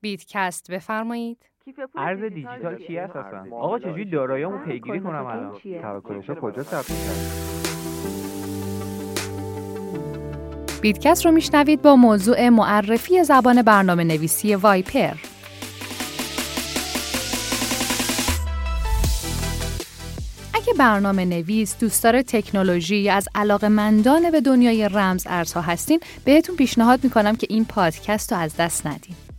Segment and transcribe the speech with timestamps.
[0.00, 1.38] بیتکست بفرمایید.
[1.96, 5.52] ارز دیجیتال چی هست اصلا؟ آقا چجوری داراییامو پیگیری کنم الان؟
[5.82, 6.86] توکنش کجا ثبت
[10.82, 15.14] بیتکست رو میشنوید با موضوع معرفی زبان برنامه نویسی Vyper.
[20.54, 27.04] اگه برنامه نویس دوستدار تکنولوژی از علاقه مندان به دنیای رمز ارزها هستین بهتون پیشنهاد
[27.04, 29.29] می‌کنم که این پادکست رو از دست ندین.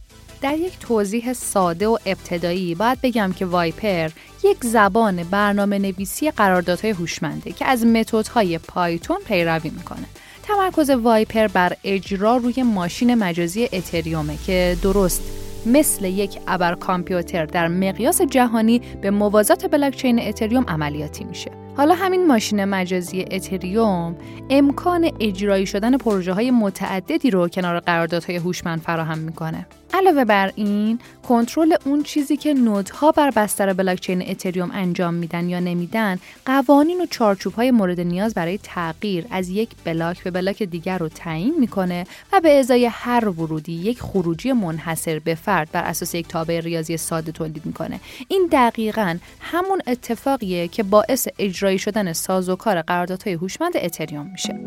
[0.41, 4.09] در یک توضیح ساده و ابتدایی باید بگم که Vyper
[4.43, 10.05] یک زبان برنامه نویسی قراردادهای هوشمنده که از متدهای پایتون پیروی می‌کنه.
[10.43, 15.21] تمرکز Vyper بر اجرا روی ماشین مجازی اتریومه که درست
[15.65, 21.51] مثل یک ابر کامپیوتر در مقیاس جهانی به موازات بلاکچین اتریوم عملیاتی میشه.
[21.77, 24.15] حالا همین ماشین مجازی اتریوم
[24.49, 29.67] امکان اجرایی شدن پروژه های متعددی رو کنار قراردادهای هوشمند فراهم می‌کنه.
[29.93, 35.59] علاوه بر این کنترل اون چیزی که نودها بر بستر بلاکچین اتریوم انجام میدن یا
[35.59, 40.97] نمیدن قوانین و چارچوب های مورد نیاز برای تغییر از یک بلاک به بلاک دیگر
[40.97, 46.15] رو تعیین می‌کنه و به ازای هر ورودی یک خروجی منحصر به فرد بر اساس
[46.15, 47.99] یک تابع ریاضی ساده تولید می‌کنه.
[48.27, 54.59] این دقیقا همون اتفاقیه که باعث اجرایی شدن سازوکار قراردادهای هوشمند اتریوم میشه.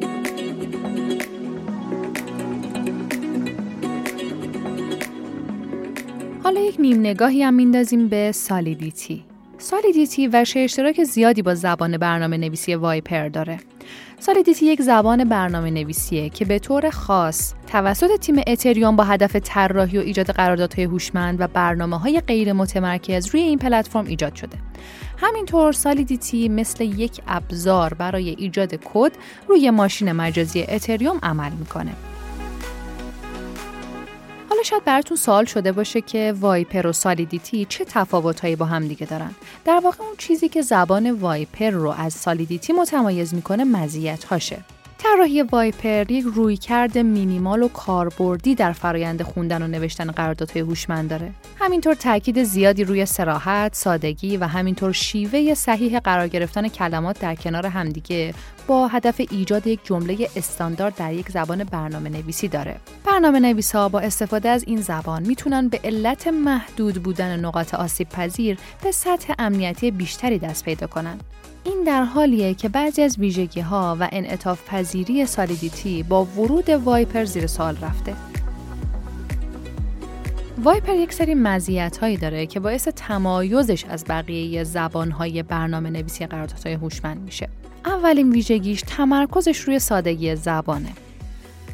[6.44, 9.24] حالا یک نیم نگاهی هم میندازیم به Solidity.
[9.58, 13.58] Solidity و اشتراک زیادی با زبان برنامه نویسی Vyper داره.
[14.18, 19.98] Solidity یک زبان برنامه نویسیه که به طور خاص توسط تیم اتریوم با هدف طراحی
[19.98, 24.58] و ایجاد قراردادهای هوشمند و برنامه های غیر متمرکز روی این پلتفرم ایجاد شده.
[25.18, 29.12] همینطور Solidity مثل یک ابزار برای ایجاد کد
[29.48, 31.92] روی ماشین مجازی اتریوم عمل می‌کنه.
[34.64, 39.30] شاید براتون سوال شده باشه که Vyper و Solidity چه تفاوتهایی با هم دیگه دارن
[39.64, 44.58] در واقع اون چیزی که زبان Vyper رو از Solidity متمایز می‌کنه مزیت هاشه
[44.98, 51.32] طراحی Vyper یک رویکرد مینیمال و کاربردی در فرایند خوندن و نوشتن قراردادهای هوشمند داره.
[51.58, 57.66] همینطور تاکید زیادی روی صراحت، سادگی و همینطور شیوه صحیح قرار گرفتن کلمات در کنار
[57.66, 58.34] همدیگه
[58.66, 62.76] با هدف ایجاد یک جمله استاندارد در یک زبان برنامه نویسی داره.
[63.04, 68.08] برنامه نویس ها با استفاده از این زبان می‌تونن به علت محدود بودن نقاط آسیب
[68.08, 71.18] پذیر به سطح امنیتی بیشتری دست پیدا کنن.
[71.64, 77.24] این در حالیه که بعضی از ویژگی ها و انعطاف پذیری Solidity با ورود Vyper
[77.24, 78.33] زیر سوال رفته.
[80.64, 86.26] Vyper یک سری مزیت هایی داره که باعث تمایزش از بقیه زبان های برنامه نویسی
[86.26, 87.48] قراردادهای هوشمند میشه.
[87.84, 90.92] اولین ویژگیش تمرکزش روی سادگی زبانه.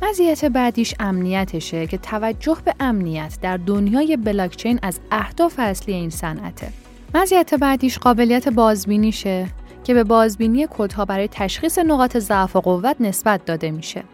[0.03, 6.69] مزیت بعدیش امنیتشه که توجه به امنیت در دنیای بلاکچین از اهداف اصلی این صنعته.
[7.15, 9.47] مزیت بعدیش قابلیت بازبینیشه
[9.91, 14.05] که به بازبینی کدها برای تشخیص نقاط ضعف و قوت نسبت داده میشه.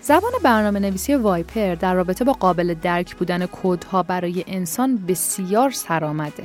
[0.00, 6.44] زبان برنامه نویسی وایپر در رابطه با قابل درک بودن کدها برای انسان بسیار سرآمده.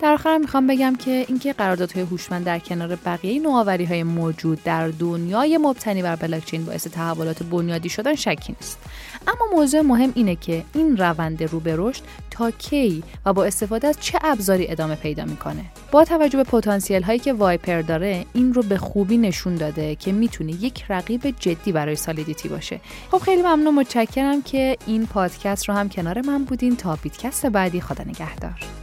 [0.00, 4.88] در آخر می‌خوام بگم که اینکه قراردادهای هوشمند در کنار بقیه نوآوری های موجود در
[4.88, 8.78] دنیای مبتنی بر بلاکچین باعث تحولات بنیادی شدن شکی نیست.
[9.26, 13.88] اما موضوع مهم اینه که این روند رو به رشد تا کی و با استفاده
[13.88, 18.54] از چه ابزاری ادامه پیدا می‌کنه؟ با توجه به پتانسیل هایی که وایپر داره این
[18.54, 22.80] رو به خوبی نشون داده که می‌تونه یک رقیب جدی برای سالیدیتی باشه.
[23.10, 26.76] خب خیلی ممنون متشکرم که این پادکست رو هم کنار من بودین.
[26.76, 28.73] تا بیتکست بعدی خدا نگهدار.